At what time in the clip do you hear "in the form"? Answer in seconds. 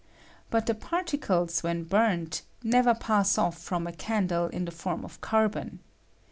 4.47-5.05